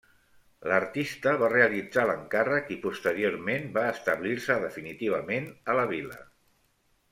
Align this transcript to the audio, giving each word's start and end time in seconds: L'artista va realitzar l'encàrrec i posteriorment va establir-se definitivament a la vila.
L'artista 0.69 1.33
va 1.41 1.49
realitzar 1.51 2.05
l'encàrrec 2.11 2.71
i 2.77 2.79
posteriorment 2.87 3.69
va 3.77 3.85
establir-se 3.93 4.57
definitivament 4.67 5.47
a 5.75 5.79
la 5.83 5.89
vila. 5.95 6.19